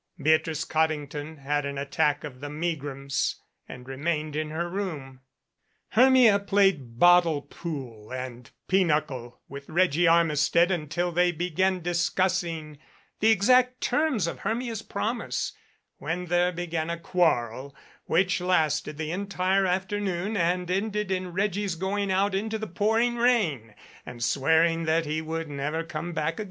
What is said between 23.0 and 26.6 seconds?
rain and swearing that he would never come back.